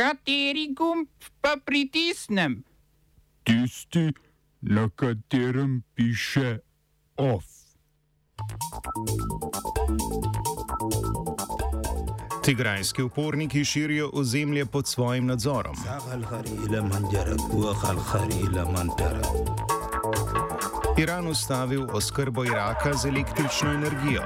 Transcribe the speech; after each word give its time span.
Kateri 0.00 0.72
gumb 0.72 1.08
pa 1.40 1.56
pritisnem? 1.64 2.62
Tisti, 3.44 4.12
na 4.60 4.88
katerem 4.88 5.82
piše 5.94 6.58
OF. 7.16 7.44
Tigrajski 12.44 13.02
uporniki 13.02 13.64
širijo 13.64 14.10
ozemlje 14.12 14.66
pod 14.66 14.88
svojim 14.88 15.26
nadzorom. 15.26 15.76
Iran 20.98 21.28
ustavil 21.28 21.86
oskrbo 21.92 22.44
Iraka 22.44 22.94
z 22.94 23.06
električno 23.06 23.72
energijo. 23.72 24.22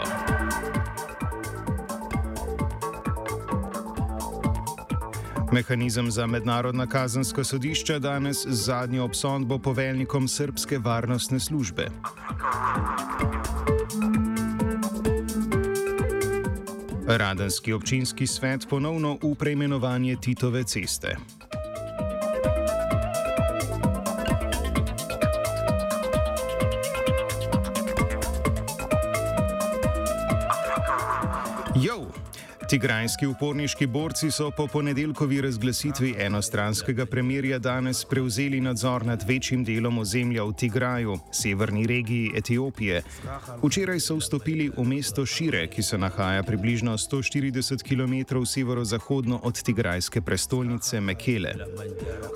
Mehanizem 5.54 6.10
za 6.10 6.26
mednarodna 6.26 6.86
kazanska 6.86 7.44
sodišča 7.44 7.98
danes 7.98 8.36
z 8.46 8.64
zadnjo 8.64 9.04
obsodbo 9.04 9.58
poveljnikom 9.58 10.28
srpske 10.28 10.78
varnostne 10.78 11.40
službe. 11.40 11.86
Radenski 17.06 17.72
občinski 17.72 18.26
svet 18.26 18.66
ponovno 18.70 19.18
v 19.22 19.34
preimenovanje 19.34 20.16
Titove 20.16 20.64
ceste. 20.64 21.16
Tigrajski 32.74 33.26
uporniški 33.26 33.86
borci 33.86 34.30
so 34.34 34.50
po 34.50 34.66
ponedeljkovi 34.66 35.40
razglasitvi 35.40 36.14
enostranskega 36.18 37.06
premirja 37.06 37.58
danes 37.58 38.04
prevzeli 38.04 38.60
nadzor 38.60 39.06
nad 39.06 39.22
večjim 39.28 39.62
delom 39.64 39.98
ozemlja 39.98 40.44
v 40.44 40.52
Tigraju, 40.52 41.18
severni 41.32 41.86
regiji 41.86 42.32
Etiopije. 42.36 43.02
Včeraj 43.62 44.00
so 44.00 44.16
vstopili 44.16 44.70
v 44.76 44.84
mesto 44.84 45.26
Šire, 45.26 45.68
ki 45.70 45.82
se 45.82 45.98
nahaja 45.98 46.42
približno 46.42 46.96
140 46.98 47.86
km 47.86 48.42
severozahodno 48.46 49.40
od 49.42 49.62
tigrajske 49.62 50.20
prestolnice 50.20 51.00
Mekele. 51.00 51.54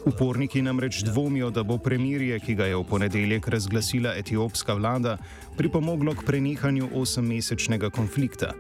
Uporniki 0.07 0.63
namreč 0.63 1.03
dvomijo, 1.03 1.51
da 1.51 1.63
bo 1.63 1.79
premirje, 1.79 2.39
ki 2.41 2.55
ga 2.55 2.71
je 2.71 2.77
v 2.77 2.85
ponedeljek 2.85 3.49
razglasila 3.49 4.15
etiopska 4.15 4.75
vlada, 4.75 5.19
pripomoglo 5.57 6.15
k 6.15 6.23
prenehanju 6.27 6.89
osemmesečnega 6.95 7.91
konflikta. 7.91 8.55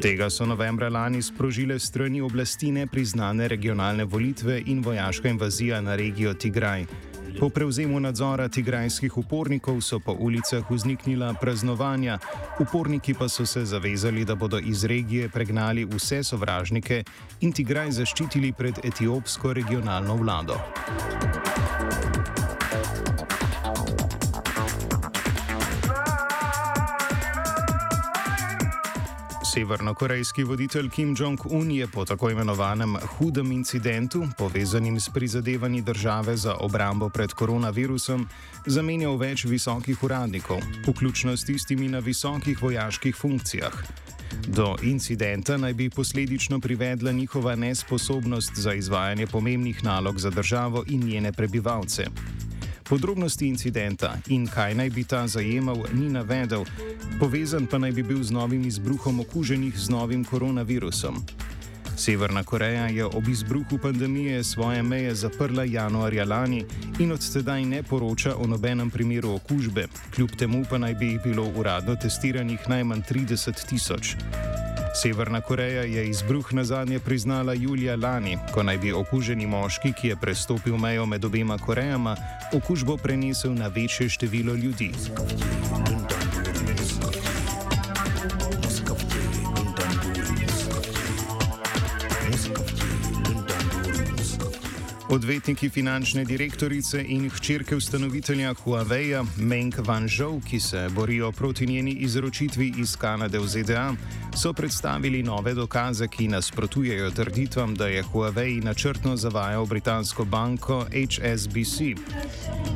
Tega 0.00 0.30
so 0.30 0.46
novembra 0.46 0.88
lani 0.88 1.22
sprožile 1.22 1.78
strani 1.78 2.20
oblasti 2.20 2.72
nepriznane 2.72 3.48
regionalne 3.48 4.04
volitve 4.04 4.62
in 4.66 4.82
vojaška 4.82 5.28
invazija 5.28 5.80
na 5.80 5.96
regijo 5.96 6.34
Tigraj. 6.34 6.86
Po 7.40 7.48
prevzemu 7.48 8.00
nadzora 8.00 8.48
tigrajskih 8.48 9.18
upornikov 9.18 9.80
so 9.80 9.98
po 10.00 10.12
ulicah 10.12 10.70
vzniknila 10.70 11.34
praznovanja, 11.40 12.18
uporniki 12.60 13.14
pa 13.14 13.28
so 13.28 13.46
se 13.46 13.64
zavezali, 13.64 14.24
da 14.24 14.34
bodo 14.34 14.58
iz 14.58 14.84
regije 14.84 15.28
pregnali 15.28 15.84
vse 15.84 16.22
sovražnike 16.24 17.04
in 17.40 17.52
Tigraj 17.52 17.90
zaščitili 17.90 18.52
pred 18.52 18.78
etiopsko 18.84 19.52
regionalno 19.52 20.16
vlado. 20.16 20.60
Severnokorejski 29.52 30.44
voditelj 30.44 30.88
Kim 30.88 31.16
Jong-un 31.18 31.70
je 31.70 31.86
po 31.86 32.04
tako 32.04 32.30
imenovanem 32.30 32.96
hudem 32.96 33.52
incidentu, 33.52 34.24
povezanim 34.38 35.00
s 35.00 35.10
prizadevanji 35.12 35.82
države 35.82 36.36
za 36.36 36.54
obrambo 36.54 37.08
pred 37.08 37.32
koronavirusom, 37.32 38.24
zamenjal 38.66 39.18
več 39.20 39.44
visokih 39.44 40.04
uradnikov, 40.04 40.62
vključno 40.86 41.36
s 41.36 41.44
tistimi 41.44 41.88
na 41.88 41.98
visokih 41.98 42.62
vojaških 42.62 43.16
funkcijah. 43.16 43.76
Do 44.48 44.76
incidenta 44.82 45.56
naj 45.56 45.74
bi 45.74 45.90
posledično 45.90 46.60
privedla 46.60 47.12
njihova 47.12 47.54
nesposobnost 47.54 48.56
za 48.56 48.74
izvajanje 48.74 49.26
pomembnih 49.26 49.84
nalog 49.84 50.18
za 50.18 50.30
državo 50.30 50.84
in 50.88 51.04
njene 51.04 51.32
prebivalce. 51.32 52.06
Podrobnosti 52.92 53.46
incidenta 53.48 54.18
in 54.28 54.42
kaj 54.46 54.74
naj 54.76 54.90
bi 54.92 55.04
ta 55.08 55.22
zajemal, 55.26 55.78
ni 55.96 56.10
navedel, 56.12 56.66
povezan 57.20 57.64
pa 57.66 57.78
naj 57.80 57.92
bi 57.96 58.02
bil 58.04 58.20
z 58.20 58.36
novim 58.36 58.66
izbruhom 58.68 59.20
okuženih 59.20 59.78
z 59.78 59.88
novim 59.88 60.24
koronavirusom. 60.24 61.16
Severna 61.96 62.44
Koreja 62.44 62.90
je 62.92 63.04
ob 63.04 63.28
izbruhu 63.28 63.78
pandemije 63.78 64.44
svoje 64.44 64.82
meje 64.82 65.14
zaprla 65.14 65.64
januarja 65.64 66.24
lani 66.24 66.64
in 66.98 67.12
od 67.12 67.32
tedaj 67.32 67.64
ne 67.64 67.82
poroča 67.82 68.36
o 68.36 68.46
nobenem 68.46 68.90
primeru 68.90 69.32
okužbe, 69.40 69.86
kljub 70.14 70.36
temu 70.38 70.64
pa 70.70 70.78
naj 70.78 70.94
bi 70.94 71.06
jih 71.06 71.20
bilo 71.24 71.48
uradno 71.56 71.96
testiranih 71.96 72.68
najmanj 72.68 73.00
30 73.10 73.68
tisoč. 73.68 74.16
Severna 74.94 75.40
Koreja 75.40 75.82
je 75.82 76.08
izbruh 76.08 76.52
na 76.52 76.64
zadnje 76.64 76.98
priznala 76.98 77.52
julija 77.52 77.96
lani, 77.96 78.38
ko 78.54 78.62
naj 78.62 78.78
bi 78.78 78.92
okuženi 78.92 79.46
moški, 79.46 79.92
ki 79.92 80.08
je 80.08 80.16
prestopil 80.16 80.76
mejo 80.76 81.06
med 81.06 81.24
obema 81.24 81.58
Korejama, 81.58 82.16
okužbo 82.52 82.96
prenesel 82.96 83.54
na 83.54 83.66
večje 83.66 84.08
število 84.08 84.54
ljudi. 84.54 84.92
Odvetniki 95.12 95.68
finančne 95.68 96.24
direktorice 96.24 97.02
in 97.04 97.26
hčerke 97.30 97.76
ustanovitelja 97.76 98.54
Huawei, 98.54 99.26
Meng 99.36 99.74
Wanzhou, 99.84 100.40
ki 100.40 100.60
se 100.60 100.88
borijo 100.94 101.32
proti 101.32 101.66
njeni 101.66 101.92
izročitvi 101.92 102.72
iz 102.78 102.96
Kanade 102.96 103.38
v 103.38 103.46
ZDA, 103.46 103.92
so 104.36 104.52
predstavili 104.52 105.22
nove 105.22 105.54
dokaze, 105.54 106.08
ki 106.08 106.28
nasprotujejo 106.28 107.10
trditvam, 107.10 107.74
da 107.74 107.86
je 107.86 108.02
Huawei 108.02 108.64
načrtno 108.64 109.16
zavajal 109.16 109.66
britansko 109.66 110.24
banko 110.24 110.86
HSBC. 110.88 111.92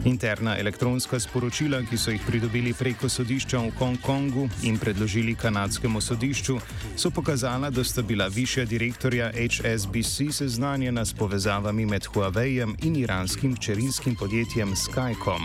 Interna 0.05 0.59
elektronska 0.59 1.21
sporočila, 1.21 1.81
ki 1.91 1.97
so 1.97 2.11
jih 2.11 2.21
pridobili 2.27 2.75
preko 2.75 3.09
sodišča 3.09 3.59
v 3.59 3.73
Hongkongu 3.79 4.49
in 4.63 4.79
predložili 4.79 5.35
kanadskemu 5.35 6.01
sodišču, 6.01 6.59
so 6.97 7.11
pokazala, 7.11 7.71
da 7.71 7.85
sta 7.85 8.03
bila 8.03 8.29
višja 8.29 8.65
direktorja 8.65 9.33
HSBC 9.33 10.37
seznanjena 10.37 11.05
s 11.05 11.13
povezavami 11.13 11.87
med 11.87 12.07
Huaweijem 12.27 12.75
in 12.83 12.97
iranskim 12.97 13.57
čerinskim 13.57 14.17
podjetjem 14.19 14.75
Skycom. 14.75 15.43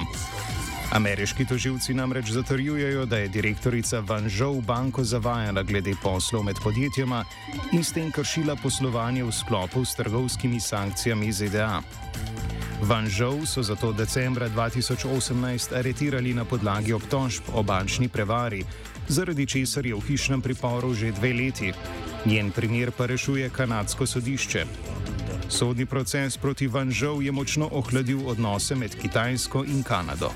Ameriški 0.91 1.45
toživci 1.45 1.93
namreč 1.93 2.31
zatrjujejo, 2.33 3.05
da 3.05 3.17
je 3.17 3.27
direktorica 3.27 3.99
Van 3.99 4.29
Žov 4.29 4.61
banko 4.61 5.03
zavajala 5.03 5.63
glede 5.63 5.93
poslov 6.03 6.43
med 6.43 6.57
podjetjema 6.63 7.25
in 7.71 7.83
s 7.83 7.93
tem 7.93 8.11
kršila 8.11 8.55
poslovanje 8.63 9.23
v 9.23 9.31
sklopu 9.31 9.85
s 9.85 9.95
trgovskimi 9.95 10.59
sankcijami 10.59 11.31
ZDA. 11.31 11.81
Van 12.81 13.05
Žov 13.09 13.45
so 13.45 13.61
zato 13.63 13.91
decembra 13.93 14.49
2018 14.49 15.77
aretirali 15.77 16.33
na 16.33 16.45
podlagi 16.45 16.93
obtožb 16.93 17.53
o 17.53 17.63
bančni 17.63 18.09
prevari, 18.09 18.65
zaradi 19.07 19.45
česar 19.45 19.85
je 19.85 19.93
v 19.93 20.01
hišnem 20.07 20.41
priporu 20.41 20.93
že 20.93 21.11
dve 21.11 21.33
leti. 21.33 21.73
Njen 22.25 22.51
primer 22.51 22.91
pa 22.91 23.05
rešuje 23.05 23.49
kanadsko 23.49 24.05
sodišče. 24.05 24.91
Sodni 25.51 25.85
proces 25.85 26.38
proti 26.38 26.67
Van 26.67 26.91
Žov 26.91 27.19
je 27.23 27.31
močno 27.31 27.67
ohladil 27.72 28.23
odnose 28.23 28.75
med 28.75 28.95
Kitajsko 28.95 29.66
in 29.67 29.84
Kanado. 29.84 30.31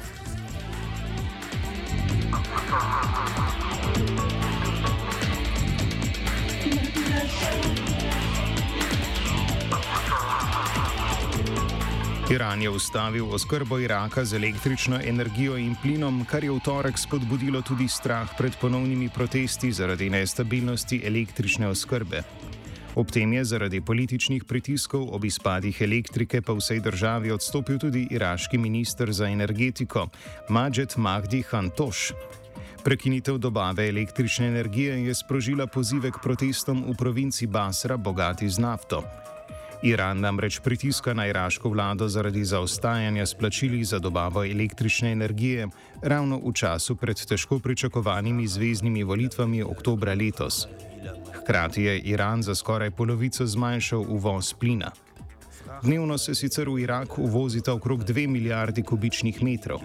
Iran 12.30 12.62
je 12.62 12.70
ustavil 12.70 13.30
oskrbo 13.32 13.80
Iraka 13.80 14.26
z 14.26 14.36
električno 14.36 15.00
energijo 15.04 15.58
in 15.58 15.76
plinom, 15.82 16.26
kar 16.26 16.44
je 16.44 16.52
v 16.52 16.60
torek 16.60 16.98
spodbudilo 17.00 17.62
tudi 17.62 17.88
strah 17.88 18.28
pred 18.38 18.56
ponovnimi 18.62 19.10
protesti 19.10 19.72
zaradi 19.72 20.10
nestabilnosti 20.10 21.02
električne 21.06 21.68
oskrbe. 21.68 22.24
Ob 22.96 23.12
tem 23.12 23.34
je 23.34 23.44
zaradi 23.46 23.82
političnih 23.82 24.44
pritiskov 24.48 25.10
ob 25.12 25.26
izpadih 25.26 25.82
elektrike 25.82 26.42
po 26.42 26.56
vsej 26.56 26.80
državi 26.80 27.32
odstopil 27.32 27.80
tudi 27.80 28.08
iraški 28.12 28.58
minister 28.58 29.12
za 29.12 29.28
energetiko 29.28 30.08
Majed 30.50 30.94
Mahdi 30.98 31.44
Hantoš. 31.44 32.12
Prekinitev 32.84 33.38
dobave 33.38 33.90
električne 33.90 34.48
energije 34.48 35.06
je 35.06 35.16
sprožila 35.16 35.68
pozive 35.68 36.12
k 36.12 36.22
protestom 36.24 36.86
v 36.88 36.96
provinci 36.96 37.48
Basra, 37.48 37.98
bogati 37.98 38.50
z 38.50 38.60
nafto. 38.60 39.04
Iran 39.84 40.20
namreč 40.20 40.60
pritiska 40.60 41.14
na 41.14 41.28
iraško 41.28 41.70
vlado 41.70 42.08
zaradi 42.08 42.46
zaostajanja 42.46 43.26
s 43.26 43.34
plačili 43.34 43.84
za 43.84 44.00
dobavo 44.00 44.46
električne 44.46 45.12
energije 45.12 45.68
ravno 46.02 46.40
v 46.40 46.54
času 46.54 46.96
pred 46.96 47.26
težko 47.26 47.60
pričakovanimi 47.60 48.48
zvezdnimi 48.48 49.04
volitvami 49.04 49.64
oktobra 49.64 50.14
letos. 50.14 50.68
Hkrati 51.34 51.84
je 51.84 52.00
Iran 52.00 52.44
za 52.44 52.56
skoraj 52.56 52.92
polovico 52.92 53.46
zmanjšal 53.46 54.06
uvoz 54.10 54.54
plina. 54.54 54.92
Dnevno 55.84 56.18
se 56.18 56.36
sicer 56.36 56.70
v 56.70 56.80
Irak 56.80 57.18
uvozita 57.18 57.74
okrog 57.74 58.04
2 58.04 58.28
milijardi 58.28 58.84
kubičnih 58.84 59.44
metrov. 59.44 59.80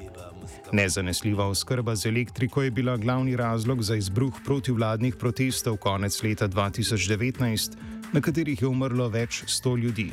Nezanesljiva 0.72 1.46
oskrba 1.46 1.96
z 1.96 2.06
elektriko 2.06 2.62
je 2.62 2.70
bila 2.70 2.96
glavni 2.96 3.36
razlog 3.36 3.82
za 3.82 3.96
izbruh 3.96 4.34
protivladnih 4.44 5.16
protestov 5.16 5.76
konec 5.76 6.22
leta 6.22 6.48
2019, 6.48 7.76
na 8.12 8.20
katerih 8.20 8.62
je 8.62 8.68
umrlo 8.68 9.08
več 9.08 9.44
sto 9.46 9.76
ljudi. 9.76 10.12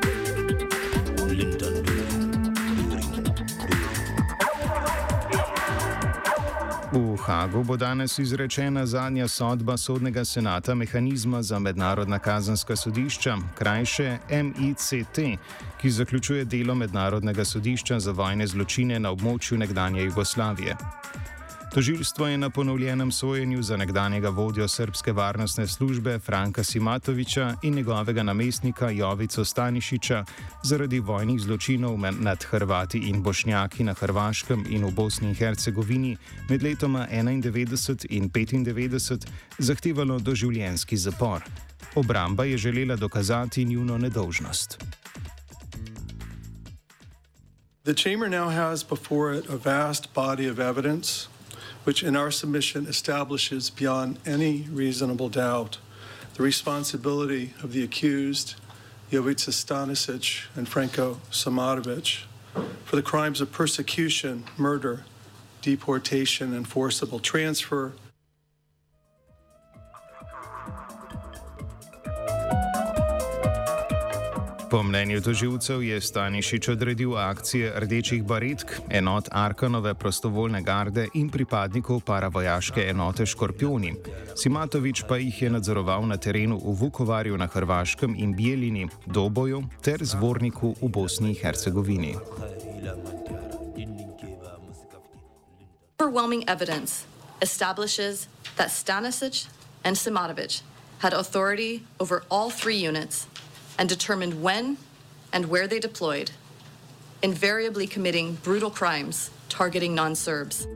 V 0.00 0.03
Hagu 7.26 7.64
bo 7.64 7.76
danes 7.76 8.18
izrečena 8.18 8.86
zadnja 8.86 9.28
sodba 9.28 9.76
sodnega 9.76 10.24
senata 10.24 10.74
mehanizma 10.74 11.42
za 11.42 11.58
mednarodna 11.58 12.18
kazanska 12.18 12.76
sodišča, 12.76 13.36
krajše 13.54 14.18
MICT, 14.30 15.18
ki 15.80 15.90
zaključuje 15.90 16.44
delo 16.44 16.74
mednarodnega 16.74 17.44
sodišča 17.44 18.00
za 18.00 18.12
vojne 18.12 18.46
zločine 18.46 19.00
na 19.00 19.10
območju 19.10 19.58
nekdanje 19.58 20.02
Jugoslavije. 20.02 20.76
Tožilstvo 21.74 22.26
je 22.26 22.38
na 22.38 22.50
ponovljenem 22.50 23.12
sojenju 23.12 23.62
za 23.62 23.76
nekdanjega 23.76 24.28
vodjo 24.28 24.68
srpske 24.68 25.12
varnostne 25.12 25.66
službe 25.66 26.18
Franka 26.18 26.64
Simatoviča 26.64 27.54
in 27.62 27.74
njegovega 27.74 28.22
namestnika 28.22 28.90
Jovico 28.90 29.44
Stanišiča 29.44 30.24
zaradi 30.62 31.00
vojnih 31.00 31.40
zločinov 31.40 31.98
nad 31.98 32.44
Hrvati 32.44 32.98
in 32.98 33.22
Bošnjaki 33.22 33.84
na 33.84 33.92
Hrvaškem 33.92 34.64
in 34.68 34.84
v 34.84 34.90
Bosni 34.90 35.28
in 35.28 35.34
Hercegovini 35.34 36.16
med 36.48 36.62
letoma 36.62 37.08
1991 37.10 38.06
in 38.10 38.30
1995 38.30 39.26
zahtevalo 39.58 40.18
doživljenski 40.18 40.96
zapor. 40.96 41.42
Obramba 41.94 42.44
je 42.44 42.58
želela 42.58 42.96
dokazati 42.96 43.64
njuno 43.64 43.98
nedolžnost. 43.98 44.84
The 47.84 47.94
chamber 47.94 48.30
now 48.30 48.50
has 48.50 48.84
before 48.84 49.38
it 49.38 49.50
a 49.50 49.56
vast 49.64 50.14
body 50.14 50.50
of 50.50 50.58
evidence 50.58 51.33
which 51.84 52.02
in 52.02 52.16
our 52.16 52.30
submission 52.30 52.86
establishes 52.86 53.70
beyond 53.70 54.18
any 54.26 54.62
reasonable 54.70 55.28
doubt 55.28 55.78
the 56.34 56.42
responsibility 56.42 57.54
of 57.62 57.72
the 57.72 57.84
accused, 57.84 58.56
Jovica 59.10 59.50
Stanisic 59.50 60.46
and 60.56 60.68
Franco 60.68 61.20
Samatovic, 61.30 62.24
for 62.84 62.96
the 62.96 63.02
crimes 63.02 63.40
of 63.40 63.52
persecution, 63.52 64.44
murder, 64.56 65.04
deportation, 65.62 66.52
and 66.52 66.66
forcible 66.66 67.20
transfer 67.20 67.92
Po 74.74 74.82
mnenju 74.82 75.20
toživcev 75.22 75.82
je 75.82 76.00
Stanišič 76.00 76.68
odredil 76.68 77.14
akcije 77.14 77.72
rdečih 77.80 78.24
baretk, 78.26 78.72
enot 78.90 79.28
Arkanove 79.30 79.94
prostovoljne 79.94 80.62
garde 80.62 81.06
in 81.14 81.28
pripadnikov 81.30 82.00
paravojaške 82.00 82.82
enote 82.90 83.26
Škorpioni. 83.26 83.94
Simatovič 84.34 85.04
pa 85.08 85.16
jih 85.16 85.42
je 85.42 85.50
nadzoroval 85.50 86.06
na 86.06 86.16
terenu 86.16 86.58
v 86.58 86.74
Vukovarju 86.74 87.38
na 87.38 87.46
Hrvaškem 87.46 88.16
in 88.18 88.34
Bielini, 88.34 88.88
Doboju 89.06 89.62
ter 89.82 90.02
Zvorniku 90.02 90.74
v 90.82 90.88
Bosni 90.88 91.30
in 91.30 91.36
Hercegovini. 91.42 92.16
Overwhelming 96.02 96.42
evidence 96.50 97.06
establishes 97.40 98.26
that 98.56 98.74
Stanisic 98.74 99.46
and 99.84 99.94
Simatovic 99.96 100.62
had 100.98 101.12
authority 101.14 101.86
over 102.00 102.24
all 102.28 102.50
three 102.50 102.88
units 102.88 103.28
and 103.78 103.88
determined 103.88 104.42
when 104.42 104.76
and 105.32 105.46
where 105.46 105.66
they 105.66 105.80
deployed, 105.80 106.30
invariably 107.22 107.86
committing 107.86 108.38
brutal 108.42 108.70
crimes 108.70 109.30
targeting 109.48 109.94
non 109.94 110.14
Serbs. 110.14 110.66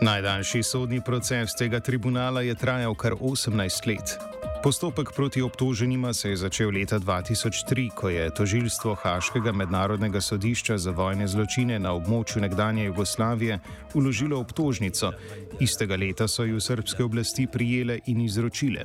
Najdaljši 0.00 0.62
sodni 0.62 1.00
proces 1.04 1.54
tega 1.54 1.80
tribunala 1.80 2.40
je 2.40 2.54
trajal 2.54 2.94
kar 2.94 3.14
18 3.20 3.86
let. 3.86 4.39
Postopek 4.62 5.12
proti 5.16 5.42
obtoženima 5.42 6.12
se 6.12 6.30
je 6.30 6.36
začel 6.36 6.70
leta 6.70 6.98
2003, 6.98 7.90
ko 7.94 8.08
je 8.08 8.30
tožilstvo 8.34 8.94
Haškega 8.94 9.52
mednarodnega 9.52 10.20
sodišča 10.20 10.78
za 10.78 10.90
vojne 10.90 11.28
zločine 11.28 11.78
na 11.78 11.94
območju 11.96 12.42
nekdanje 12.44 12.84
Jugoslavije 12.84 13.58
uložilo 13.94 14.40
obtožnico. 14.40 15.12
Istega 15.60 15.96
leta 15.96 16.28
so 16.28 16.44
jo 16.44 16.60
srpske 16.60 17.04
oblasti 17.04 17.46
prijele 17.46 17.98
in 18.06 18.20
izročile. 18.20 18.84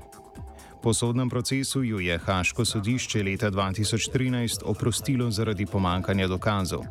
Po 0.83 0.94
sodnem 0.94 1.30
procesu 1.30 1.83
jo 1.83 2.00
je 2.00 2.18
Haško 2.18 2.66
sodišče 2.66 3.24
leta 3.24 3.51
2013 3.51 4.63
oprostilo 4.63 5.31
zaradi 5.31 5.66
pomankanja 5.66 6.28
dokazov. 6.28 6.86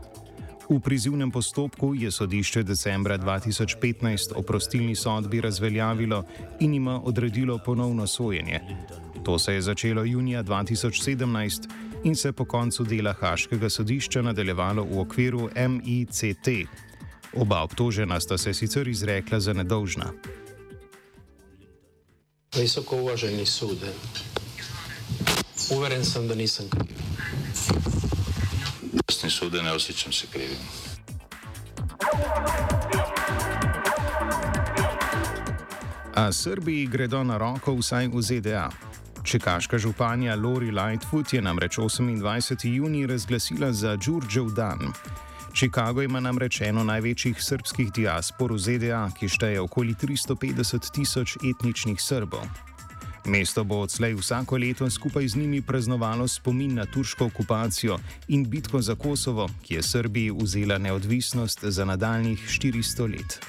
V 0.69 0.81
prizivnem 0.81 1.31
postopku 1.31 1.95
je 1.95 2.11
sodišče 2.11 2.63
decembra 2.63 3.19
2015 3.19 4.33
oprostilni 4.35 4.95
sodbi 4.97 5.41
razveljavilo 5.41 6.25
in 6.61 6.75
ima 6.75 7.01
odredilo 7.05 7.59
ponovno 7.59 8.07
sojenje. 8.07 8.61
To 9.25 9.39
se 9.39 9.55
je 9.55 9.63
začelo 9.63 10.05
junija 10.05 10.43
2017 10.43 11.69
in 12.05 12.17
se 12.17 12.33
po 12.33 12.45
koncu 12.45 12.85
dela 12.85 13.13
Haškega 13.13 13.71
sodišča 13.71 14.23
nadaljevalo 14.23 14.85
v 14.85 15.01
okviru 15.01 15.51
MICT. 15.69 16.49
Oba 17.37 17.63
obtožena 17.63 18.21
sta 18.21 18.39
se 18.39 18.55
sicer 18.55 18.89
izrekla 18.89 19.41
za 19.41 19.53
nedolžna. 19.53 20.13
Visoko 22.57 22.97
uvaženi 22.97 23.47
sude, 23.47 23.93
uveren 25.77 26.05
sem, 26.05 26.29
da 26.29 26.35
nisem 26.35 26.69
kriv. 26.69 27.04
Sude, 29.45 29.63
ne 29.63 29.73
osjećam 29.73 30.13
se 30.13 30.27
krivim. 30.33 30.57
A 36.15 36.33
Srbiji 36.33 36.87
gredo 36.87 37.25
na 37.25 37.39
roko 37.39 37.75
vsaj 37.75 38.09
v 38.09 38.23
ZDA. 38.23 38.71
Čekaška 39.25 39.79
županja 39.79 40.35
Lori 40.37 40.71
Lightfoot 40.71 41.33
je 41.33 41.43
namreč 41.43 41.77
28. 41.79 42.75
juni 42.75 43.07
razglasila 43.07 43.73
za 43.73 43.97
Đurđev 43.97 44.51
dan. 44.57 44.93
Chicago 45.55 46.03
ima 46.03 46.21
namreč 46.21 46.61
eno 46.61 46.85
največjih 46.85 47.43
srpskih 47.43 47.93
diaspor 47.93 48.53
v 48.53 48.59
ZDA, 48.59 49.11
ki 49.19 49.29
šteje 49.29 49.61
okoli 49.61 49.95
350 49.95 50.93
tisoč 50.93 51.37
etničnih 51.37 52.01
Srbov. 52.01 52.74
Mesto 53.27 53.65
bo 53.65 53.81
odslej 53.81 54.15
vsako 54.15 54.57
leto 54.57 54.91
skupaj 54.91 55.29
z 55.29 55.37
njimi 55.37 55.63
praznovalo 55.63 56.29
spomin 56.29 56.75
na 56.75 56.87
turško 56.87 57.27
okupacijo 57.27 57.99
in 58.29 58.45
bitko 58.51 58.83
za 58.83 58.95
Kosovo, 58.95 59.49
ki 59.63 59.75
je 59.75 59.83
Srbiji 59.83 60.31
vzela 60.31 60.79
neodvisnost 60.79 61.65
za 61.65 61.85
nadaljnih 61.85 62.39
400 62.49 63.13
let. 63.13 63.41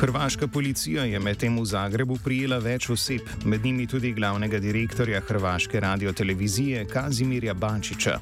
Hrvaška 0.00 0.46
policija 0.48 1.04
je 1.04 1.20
medtem 1.20 1.58
v 1.58 1.64
Zagrebu 1.64 2.18
prijela 2.24 2.58
več 2.58 2.90
oseb, 2.90 3.20
med 3.44 3.64
njimi 3.64 3.86
tudi 3.86 4.12
glavnega 4.12 4.58
direktorja 4.58 5.20
Hrvaške 5.20 5.80
radiotelevizije 5.80 6.84
Kazimirja 6.86 7.54
Bančiča. 7.54 8.20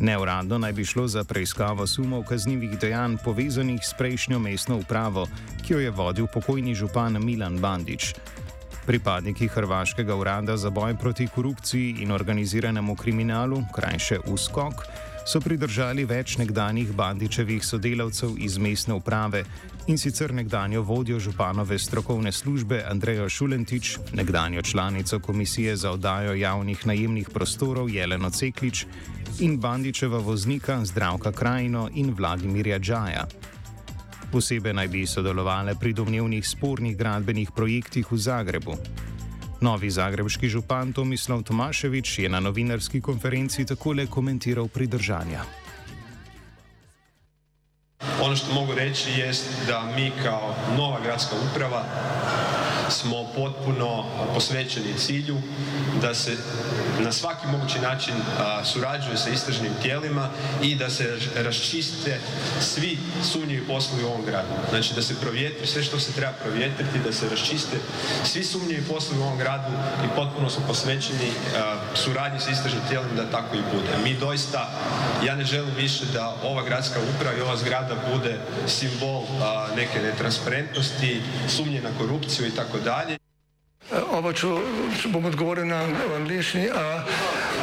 Neuradno 0.00 0.58
naj 0.58 0.72
bi 0.72 0.84
šlo 0.84 1.08
za 1.08 1.24
preiskavo 1.24 1.86
sumov 1.86 2.22
kaznjivih 2.24 2.78
dejanj 2.78 3.16
povezanih 3.24 3.80
s 3.82 3.94
prejšnjo 3.98 4.38
mestno 4.38 4.76
upravo, 4.78 5.26
ki 5.66 5.72
jo 5.72 5.80
je 5.80 5.90
vodil 5.90 6.26
pokojni 6.26 6.74
župan 6.74 7.18
Milan 7.24 7.58
Bandič. 7.58 8.14
Pripadniki 8.86 9.48
Hrvaškega 9.48 10.14
urada 10.14 10.56
za 10.56 10.70
boj 10.70 10.94
proti 10.96 11.26
korupciji 11.34 11.96
in 12.00 12.12
organiziranemu 12.12 12.96
kriminalu, 12.96 13.62
krajše 13.74 14.18
USKOK, 14.26 14.74
so 15.26 15.40
pridržali 15.40 16.06
več 16.08 16.38
nekdanjih 16.40 16.94
Bandičevih 16.96 17.64
sodelavcev 17.64 18.38
iz 18.38 18.56
mestne 18.58 18.94
uprave 18.94 19.42
in 19.88 19.98
sicer 19.98 20.32
nekdanjo 20.34 20.82
vodjo 20.82 21.18
županove 21.20 21.78
strokovne 21.78 22.32
službe 22.32 22.84
Andrejo 22.90 23.28
Šulentič, 23.28 23.98
nekdanjo 24.12 24.62
članico 24.62 25.18
Komisije 25.20 25.76
za 25.76 25.90
oddajo 25.90 26.34
javnih 26.34 26.86
najemnih 26.86 27.28
prostorov 27.34 27.90
Jeleno 27.90 28.30
Ceklič 28.30 28.86
in 29.40 29.60
Bandičeva 29.60 30.18
voznika 30.18 30.84
Zdravka 30.84 31.32
Krajino 31.32 31.88
in 31.94 32.14
Vladimirja 32.14 32.78
Džaja. 32.78 33.26
Posebej 34.32 34.74
naj 34.74 34.88
bi 34.88 35.06
sodelovali 35.06 35.74
pri 35.80 35.92
domnevnih 35.92 36.48
spornih 36.48 36.96
gradbenih 36.96 37.50
projektih 37.56 38.12
v 38.12 38.18
Zagrebu. 38.18 38.76
Novi 39.60 39.90
zagrebski 39.90 40.48
župan 40.48 40.92
Tomislav 40.92 41.42
Tomaševič 41.42 42.18
je 42.18 42.28
na 42.28 42.40
novinarski 42.40 43.00
konferenci 43.00 43.66
takole 43.66 44.06
komentiral 44.06 44.68
pridržanja. 44.68 45.42
Ono 48.22 48.36
što 48.36 48.54
mogu 48.54 48.74
reći 48.74 49.10
jest 49.10 49.66
da 49.66 49.82
mi 49.96 50.12
kao 50.22 50.54
nova 50.76 51.00
gradska 51.00 51.36
uprava 51.50 51.84
smo 52.90 53.24
potpuno 53.36 54.04
posvećeni 54.34 54.98
cilju 54.98 55.36
da 56.02 56.14
se 56.14 56.36
na 57.00 57.12
svaki 57.12 57.46
mogući 57.46 57.78
način 57.78 58.14
surađuje 58.64 59.16
sa 59.16 59.30
istražnim 59.30 59.72
tijelima 59.82 60.28
i 60.62 60.74
da 60.74 60.90
se 60.90 61.04
raš- 61.04 61.44
raščiste 61.44 62.20
svi 62.60 62.98
sumnjivi 63.32 63.66
poslovi 63.66 64.04
u 64.04 64.08
ovom 64.08 64.24
gradu. 64.24 64.48
Znači 64.70 64.94
da 64.94 65.02
se 65.02 65.20
provjetri 65.20 65.66
sve 65.66 65.82
što 65.82 65.98
se 66.00 66.12
treba 66.12 66.32
provjetriti, 66.32 66.98
da 67.04 67.12
se 67.12 67.28
raščiste 67.28 67.76
svi 68.24 68.44
sumnjivi 68.44 68.82
poslovi 68.82 69.20
u 69.22 69.24
ovom 69.24 69.38
gradu 69.38 69.72
i 70.04 70.08
potpuno 70.16 70.50
su 70.50 70.60
posvećeni 70.66 71.30
suradnji 71.94 72.40
sa 72.40 72.50
istražnim 72.50 72.82
tijelima 72.88 73.14
da 73.14 73.30
tako 73.30 73.56
i 73.56 73.62
bude. 73.74 73.92
Mi 74.04 74.14
doista, 74.14 74.70
ja 75.26 75.34
ne 75.36 75.44
želim 75.44 75.74
više 75.76 76.04
da 76.12 76.36
ova 76.42 76.62
gradska 76.62 77.00
uprava 77.14 77.36
i 77.38 77.40
ova 77.40 77.56
zgrada 77.56 77.94
bude 78.14 78.38
simbol 78.66 79.22
neke 79.76 80.00
netransparentnosti, 80.02 81.22
sumnje 81.48 81.80
na 81.80 81.90
korupciju 81.98 82.46
i 82.46 82.50
tako 82.50 82.77
dalje. 82.80 83.18
Ovo 84.12 84.32
ću, 84.32 84.58
bom 85.08 85.24
odgovoril 85.24 85.66
na 85.66 85.86
angliški. 86.16 86.68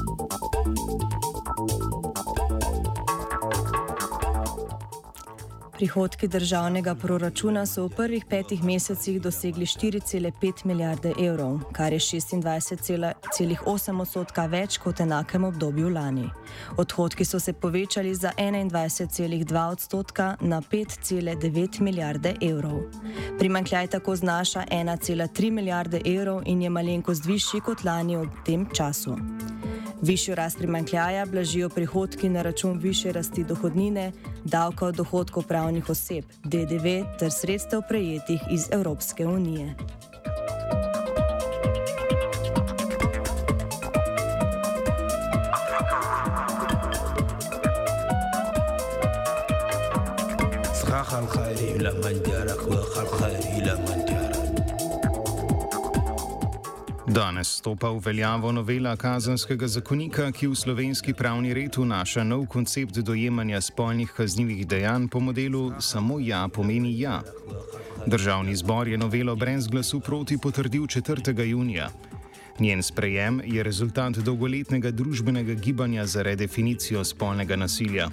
Prihodki 5.81 6.27
državnega 6.27 6.95
proračuna 6.95 7.65
so 7.65 7.87
v 7.87 7.95
prvih 7.95 8.25
petih 8.29 8.63
mesecih 8.63 9.21
dosegli 9.21 9.65
4,5 9.65 10.65
milijarde 10.65 11.13
evrov, 11.19 11.59
kar 11.73 11.93
je 11.93 11.99
26,8 11.99 14.01
odstotka 14.01 14.45
več 14.45 14.77
kot 14.77 14.99
v 14.99 15.07
enakem 15.07 15.43
obdobju 15.43 15.89
lani. 15.89 16.27
Odhodki 16.77 17.25
so 17.25 17.39
se 17.39 17.53
povečali 17.53 18.13
za 18.15 18.31
21,2 18.37 19.71
odstotka 19.71 20.35
na 20.41 20.61
5,9 20.61 21.81
milijarde 21.81 22.35
evrov. 22.41 22.81
Primankljaj 23.39 23.87
tako 23.87 24.15
znaša 24.15 24.65
1,3 24.69 25.51
milijarde 25.51 26.01
evrov 26.05 26.43
in 26.45 26.61
je 26.61 26.69
malenkost 26.69 27.25
višji 27.25 27.61
kot 27.61 27.83
lani 27.83 28.17
ob 28.17 28.29
tem 28.45 28.69
času. 28.73 29.17
Višjo 30.01 30.35
rast 30.35 30.57
primankljaja 30.57 31.25
blažijo 31.25 31.69
prihodki 31.69 32.29
na 32.29 32.41
račun 32.41 32.79
više 32.79 33.11
rasti 33.11 33.43
dohodnine, 33.43 34.11
davka 34.43 34.85
od 34.85 34.95
dohodkov 34.95 35.43
pravnih 35.47 35.89
oseb, 35.89 36.25
DDV 36.43 37.17
ter 37.19 37.31
sredstev 37.31 37.81
prejetih 37.89 38.41
iz 38.51 38.67
Evropske 38.71 39.25
unije. 39.27 39.75
Danes 57.11 57.47
stopa 57.47 57.89
v 57.89 57.99
veljavo 57.99 58.51
novela 58.51 58.93
kazanskega 58.95 59.67
zakonika, 59.67 60.29
ki 60.31 60.47
v 60.47 60.55
slovenski 60.55 61.13
pravni 61.13 61.51
red 61.53 61.75
vnaša 61.75 62.23
nov 62.23 62.45
koncept 62.47 63.01
dojemanja 63.03 63.59
spolnih 63.61 64.13
kaznjivih 64.15 64.61
dejanj 64.67 65.09
po 65.11 65.19
modelu 65.19 65.73
samo 65.79 66.19
ja 66.23 66.47
pomeni 66.47 66.93
ja. 66.99 67.19
Državni 68.07 68.55
zbor 68.55 68.87
je 68.87 68.97
novelo 68.97 69.35
brez 69.35 69.67
glasu 69.67 69.99
proti 69.99 70.37
potrdil 70.37 70.87
4. 70.87 71.43
junija. 71.43 71.89
Njen 72.59 72.83
sprejem 72.83 73.41
je 73.45 73.63
rezultat 73.63 74.23
dolgoletnega 74.23 74.91
družbenega 74.91 75.53
gibanja 75.53 76.05
za 76.05 76.23
redefinicijo 76.23 77.03
spolnega 77.03 77.55
nasilja. 77.55 78.07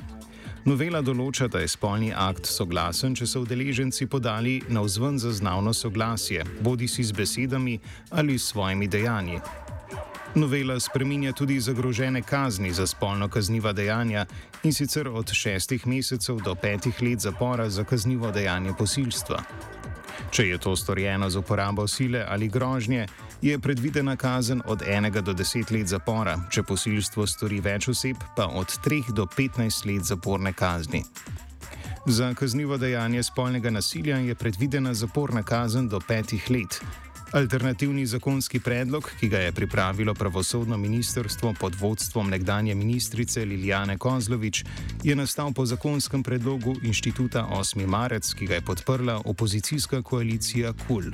Novela 0.68 1.00
določa, 1.00 1.46
da 1.48 1.62
je 1.62 1.68
spolni 1.72 2.10
akt 2.12 2.44
soglasen, 2.44 3.14
če 3.16 3.24
so 3.24 3.40
udeleženci 3.40 4.04
podali 4.12 4.58
na 4.68 4.82
vzven 4.84 5.16
zaznavno 5.16 5.72
soglasje, 5.72 6.42
bodi 6.60 6.84
si 6.92 7.06
z 7.08 7.16
besedami 7.16 7.78
ali 8.12 8.36
s 8.36 8.50
svojimi 8.50 8.84
dejanji. 8.84 9.38
Novela 10.36 10.76
spreminja 10.76 11.32
tudi 11.32 11.56
zagrožene 11.56 12.20
kazni 12.20 12.74
za 12.76 12.84
spolno 12.86 13.30
kazniva 13.32 13.72
dejanja 13.72 14.26
in 14.60 14.76
sicer 14.76 15.08
od 15.08 15.32
šestih 15.32 15.86
mesecev 15.88 16.44
do 16.44 16.52
petih 16.54 17.00
let 17.00 17.24
zapora 17.24 17.70
za 17.72 17.86
kaznivo 17.88 18.28
dejanje 18.28 18.76
posilstva. 18.76 19.40
Če 20.30 20.50
je 20.50 20.58
to 20.60 20.76
storjeno 20.76 21.30
z 21.30 21.40
uporabo 21.40 21.88
sile 21.88 22.26
ali 22.28 22.50
grožnje, 22.52 23.06
je 23.42 23.58
predvidena 23.58 24.16
kazen 24.16 24.62
od 24.66 24.82
1 24.82 25.20
do 25.20 25.32
10 25.32 25.72
let 25.72 25.86
zapora, 25.86 26.38
če 26.50 26.62
posilstvo 26.62 27.26
stori 27.26 27.60
več 27.60 27.88
oseb, 27.88 28.16
pa 28.36 28.46
od 28.46 28.78
3 28.84 29.12
do 29.12 29.26
15 29.26 29.86
let 29.86 30.04
zaporne 30.04 30.52
kazni. 30.52 31.04
Za 32.06 32.34
kaznivo 32.34 32.76
dejanje 32.76 33.22
spolnega 33.22 33.70
nasilja 33.70 34.16
je 34.18 34.34
predvidena 34.34 34.94
zaporna 34.94 35.42
kazen 35.42 35.88
do 35.88 36.00
5 36.00 36.50
let. 36.50 36.80
Alternativni 37.32 38.06
zakonski 38.06 38.60
predlog, 38.60 39.10
ki 39.20 39.28
ga 39.28 39.38
je 39.38 39.52
pripravilo 39.52 40.14
pravosodno 40.14 40.76
ministrstvo 40.76 41.54
pod 41.60 41.74
vodstvom 41.74 42.30
nekdanje 42.30 42.74
ministrice 42.74 43.44
Lilijane 43.44 43.98
Kozlovič, 43.98 44.64
je 45.04 45.16
nastal 45.16 45.52
po 45.52 45.66
zakonskem 45.66 46.22
predlogu 46.22 46.76
inštituta 46.82 47.44
8. 47.52 47.86
marec, 47.86 48.32
ki 48.34 48.46
ga 48.46 48.54
je 48.54 48.64
podprla 48.64 49.20
opozicijska 49.24 50.02
koalicija 50.02 50.72
KUL. 50.86 51.12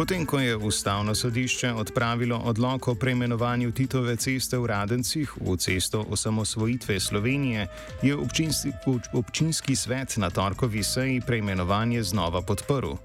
Potem, 0.00 0.24
ko 0.26 0.38
je 0.40 0.56
ustavno 0.56 1.14
sodišče 1.14 1.72
odpravilo 1.72 2.36
odlok 2.44 2.88
o 2.88 2.94
preimenovanju 2.94 3.72
Titove 3.72 4.16
ceste 4.16 4.56
v 4.58 4.66
Radencih 4.66 5.32
v 5.40 5.56
cesto 5.56 6.00
osamosvojitve 6.08 7.00
Slovenije, 7.00 7.66
je 8.02 8.16
občinski, 8.16 8.72
občinski 9.12 9.76
svet 9.76 10.16
na 10.16 10.30
torkovi 10.30 10.82
seji 10.82 11.20
preimenovanje 11.20 12.02
znova 12.02 12.40
podprl. 12.42 12.96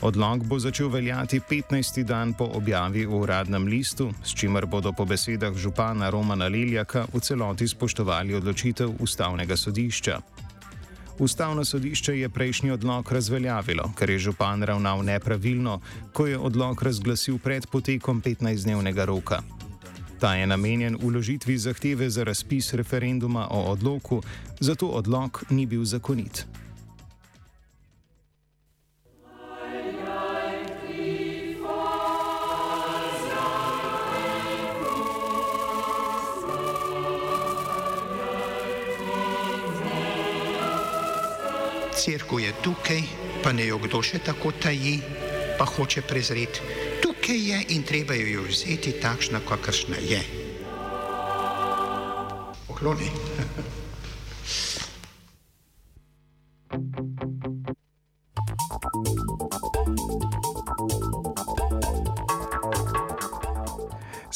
Odlog 0.00 0.46
bo 0.46 0.58
začel 0.58 0.88
veljati 0.88 1.40
15. 1.50 2.04
dan 2.04 2.34
po 2.34 2.44
objavi 2.54 3.06
v 3.06 3.14
uradnem 3.14 3.66
listu, 3.66 4.12
s 4.24 4.34
čimer 4.34 4.66
bodo 4.66 4.92
po 4.92 5.04
besedah 5.04 5.54
župana 5.54 6.10
Romana 6.10 6.46
Leljaka 6.46 7.06
v 7.14 7.20
celoti 7.20 7.68
spoštovali 7.68 8.34
odločitev 8.34 8.94
ustavnega 9.00 9.56
sodišča. 9.56 10.20
Ustavno 11.22 11.64
sodišče 11.64 12.18
je 12.18 12.28
prejšnji 12.28 12.70
odlog 12.70 13.12
razveljavilo, 13.12 13.92
ker 13.98 14.10
je 14.10 14.18
župan 14.18 14.62
ravnal 14.62 15.04
nepravilno, 15.04 15.80
ko 16.12 16.26
je 16.26 16.38
odlog 16.38 16.82
razglasil 16.82 17.38
pred 17.38 17.66
potekom 17.66 18.22
15-dnevnega 18.22 19.04
roka. 19.06 19.38
Ta 20.18 20.34
je 20.34 20.46
namenjen 20.46 20.98
uložitvi 21.02 21.58
zahteve 21.58 22.10
za 22.10 22.24
razpis 22.24 22.74
referenduma 22.74 23.46
o 23.50 23.60
odloku, 23.70 24.22
zato 24.60 24.86
odlog 24.86 25.44
ni 25.50 25.66
bil 25.66 25.84
zakonit. 25.84 26.46
Cerkev 42.02 42.40
je 42.40 42.52
tukaj, 42.62 43.02
pa 43.44 43.52
ne 43.54 43.68
jo 43.68 43.76
kdo 43.78 44.00
še 44.02 44.18
tako 44.26 44.50
taji, 44.58 44.96
pa 45.58 45.66
hoče 45.70 46.02
prezreti. 46.02 46.64
Tukaj 47.02 47.38
je 47.38 47.60
in 47.76 47.86
treba 47.86 48.16
jo 48.18 48.42
vzeti 48.48 48.96
takšna, 48.98 49.44
kakršna 49.46 50.02
je. 50.02 50.22
Pokloni. 52.66 53.06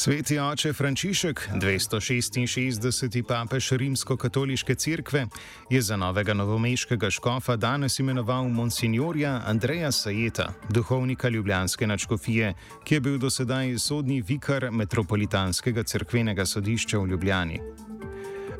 Sveti 0.07 0.39
oče 0.39 0.73
Frančišek, 0.73 1.49
266. 1.59 3.23
papež 3.27 3.73
rimsko-katoliške 3.73 4.75
cerkve, 4.75 5.27
je 5.71 5.83
za 5.83 5.97
novega 5.97 6.35
novomeškega 6.35 7.11
škofa 7.11 7.57
danes 7.57 7.99
imenoval 7.99 8.49
monsignorja 8.49 9.43
Andreja 9.47 9.93
Sajeta, 9.93 10.53
duhovnika 10.71 11.29
Ljubljanske 11.29 11.87
načkofije, 11.87 12.55
ki 12.85 12.95
je 12.95 13.01
bil 13.01 13.19
dosedaj 13.19 13.79
sodni 13.79 14.23
vikar 14.23 14.71
metropolitanskega 14.71 15.83
cerkvenega 15.83 16.47
sodišča 16.47 16.99
v 16.99 17.07
Ljubljani. 17.07 17.61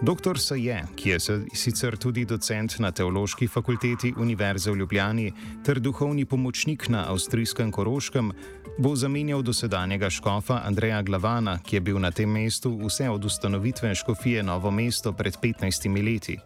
Dr. 0.03 0.39
Saje, 0.39 0.85
ki 0.97 1.11
je 1.11 1.19
sicer 1.53 1.97
tudi 1.97 2.25
docent 2.25 2.79
na 2.79 2.91
Teološki 2.93 3.49
fakulteti 3.49 4.15
Univerze 4.17 4.71
v 4.71 4.77
Ljubljani 4.77 5.33
ter 5.65 5.81
duhovni 5.81 6.25
pomočnik 6.25 6.89
na 6.89 7.07
avstrijskem 7.11 7.73
Koroškem, 7.73 8.33
bo 8.79 8.97
zamenjal 8.97 9.43
dosedanjega 9.43 10.11
škofa 10.11 10.61
Andreja 10.65 11.03
Glavana, 11.03 11.59
ki 11.59 11.77
je 11.77 11.81
bil 11.81 11.99
na 11.99 12.11
tem 12.11 12.31
mestu 12.31 12.77
vse 12.85 13.09
od 13.11 13.25
ustanovitve 13.25 13.95
škofije 13.95 14.43
Novo 14.43 14.71
mesto 14.71 15.13
pred 15.13 15.37
15 15.43 16.05
leti. 16.05 16.39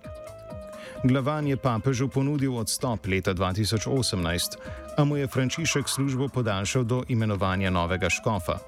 Glavan 1.05 1.47
je 1.47 1.57
papežu 1.57 2.09
ponudil 2.09 2.57
odstop 2.57 3.07
leta 3.07 3.35
2018, 3.35 4.57
a 4.97 5.05
mu 5.05 5.17
je 5.17 5.27
Frančišek 5.27 5.89
službo 5.89 6.29
podaljšal 6.29 6.85
do 6.85 7.03
imenovanja 7.09 7.71
novega 7.71 8.11
škofa. 8.11 8.59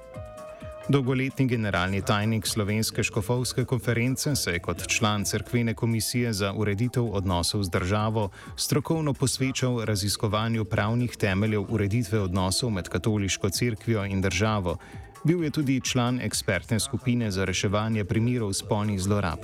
Dolgoletni 0.89 1.47
generalni 1.47 2.01
tajnik 2.01 2.47
Slovenske 2.47 3.03
škofovske 3.03 3.65
konference 3.65 4.35
se 4.35 4.51
je 4.51 4.59
kot 4.59 4.87
član 4.87 5.25
Cerkvene 5.25 5.73
komisije 5.73 6.33
za 6.33 6.53
ureditev 6.53 7.05
odnosov 7.15 7.63
z 7.63 7.69
državo 7.69 8.29
strokovno 8.55 9.13
posvečal 9.13 9.85
raziskovanju 9.85 10.65
pravnih 10.65 11.15
temeljev 11.15 11.63
ureditve 11.69 12.19
odnosov 12.19 12.69
med 12.69 12.89
katoliško 12.89 13.49
cerkvijo 13.49 14.05
in 14.05 14.21
državo. 14.21 14.77
Bil 15.23 15.43
je 15.43 15.49
tudi 15.49 15.81
član 15.81 16.19
ekspertne 16.21 16.79
skupine 16.79 17.31
za 17.31 17.45
reševanje 17.45 18.03
primerov 18.05 18.53
spolnih 18.53 19.01
zlorab. 19.01 19.39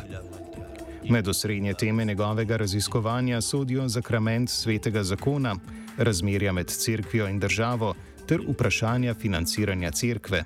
Med 1.10 1.28
osrednje 1.28 1.74
teme 1.74 2.06
njegovega 2.06 2.58
raziskovanja 2.58 3.42
sodijo 3.42 3.88
zakrament 3.88 4.50
svetega 4.50 5.04
zakona, 5.04 5.56
razmerja 5.98 6.52
med 6.52 6.68
cerkvijo 6.68 7.28
in 7.28 7.40
državo 7.40 7.94
ter 8.28 8.42
vprašanja 8.48 9.14
financiranja 9.14 9.92
cerkve. 9.92 10.44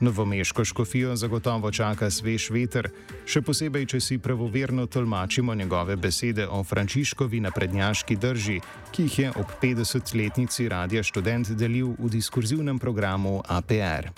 Novomeško 0.00 0.64
škofijo 0.64 1.16
zagotovo 1.16 1.70
čaka 1.72 2.10
svež 2.10 2.50
veter, 2.52 2.90
še 3.24 3.40
posebej, 3.40 3.86
če 3.88 4.00
si 4.00 4.18
pravoverno 4.20 4.84
tolmačimo 4.86 5.54
njegove 5.54 5.96
besede 5.96 6.44
o 6.44 6.60
Frančiškovi 6.64 7.40
naprednjaški 7.40 8.16
drži, 8.16 8.60
ki 8.92 9.02
jih 9.08 9.18
je 9.18 9.30
ob 9.40 9.56
50-letnici 9.62 10.68
Radia 10.68 11.02
Student 11.02 11.56
delil 11.56 11.94
v 11.96 12.12
diskurzivnem 12.12 12.78
programu 12.78 13.40
APR. 13.48 14.12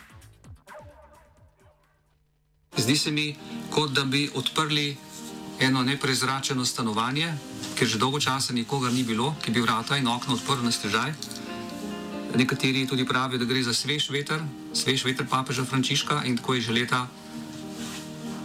Zdi 2.77 2.97
se 2.97 3.11
mi, 3.11 3.37
kot 3.71 3.95
da 3.95 4.05
bi 4.05 4.27
odprli 4.35 4.97
eno 5.61 5.83
neprezračeno 5.83 6.65
stanovanje, 6.65 7.31
ker 7.79 7.87
že 7.87 7.99
dolgo 7.99 8.19
časa 8.21 8.53
nikogar 8.53 8.93
ni 8.93 9.07
bilo, 9.07 9.35
ki 9.43 9.55
bi 9.55 9.63
vrata 9.63 9.97
in 9.99 10.11
okno 10.11 10.35
odprl 10.35 10.67
na 10.67 10.75
stežaj. 10.75 11.15
Nekateri 12.35 12.87
tudi 12.87 13.07
pravijo, 13.07 13.39
da 13.39 13.45
gre 13.45 13.63
za 13.63 13.73
svež 13.75 14.11
veter, 14.11 14.43
svež 14.73 15.05
veter 15.05 15.27
papeža 15.27 15.65
Frančiška 15.65 16.23
in 16.25 16.37
tako 16.37 16.55
je 16.55 16.61
že 16.61 16.73
leta 16.73 17.07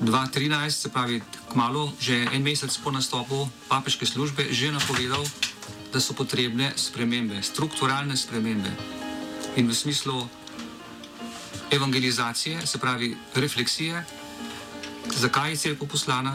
2013, 0.01 0.69
se 0.69 0.89
pravi, 0.89 1.21
kmalo, 1.51 1.93
že 1.99 2.27
en 2.31 2.43
mesec 2.43 2.77
po 2.83 2.91
nastopu 2.91 3.49
papeške 3.67 4.05
službe, 4.05 4.51
že 4.51 4.71
napovedal, 4.71 5.23
da 5.93 5.99
so 5.99 6.13
potrebne 6.13 6.73
spremembe, 6.75 7.39
strukturalne 7.43 8.17
spremembe. 8.17 8.71
In 9.55 9.69
v 9.69 9.75
smislu 9.75 10.27
evangelizacije, 11.71 12.67
se 12.67 12.77
pravi, 12.77 13.15
refleksije, 13.35 14.05
zakaj 15.15 15.51
je 15.51 15.57
crkva 15.57 15.87
poslana, 15.87 16.33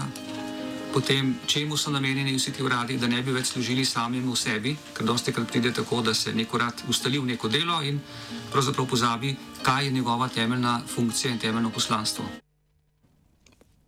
potem 0.99 1.39
čemu 1.47 1.77
so 1.77 1.91
namenjeni 1.91 2.35
vsi 2.35 2.53
ti 2.53 2.63
uradi, 2.63 2.97
da 2.99 3.07
ne 3.07 3.23
bi 3.23 3.31
več 3.31 3.53
služili 3.53 3.85
samemu 3.87 4.35
sebi, 4.37 4.75
ker 4.97 5.07
dosti 5.07 5.31
krat 5.33 5.47
pride 5.47 5.71
tako, 5.73 6.03
da 6.03 6.15
se 6.15 6.33
neko 6.35 6.59
rad 6.59 6.83
ustali 6.91 7.21
v 7.23 7.31
neko 7.35 7.49
delo 7.49 7.79
in 7.87 8.01
pravzaprav 8.51 8.87
pozabi, 8.91 9.31
kaj 9.63 9.85
je 9.85 9.93
njegova 9.95 10.29
temeljna 10.29 10.81
funkcija 10.95 11.31
in 11.33 11.39
temeljno 11.39 11.71
poslanstvo. 11.71 12.25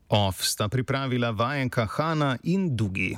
OF 0.09 0.43
sta 0.43 0.69
pripravila 0.69 1.31
vajenka 1.31 1.87
Hanna 1.87 2.37
in 2.43 2.76
Dugi. 2.76 3.17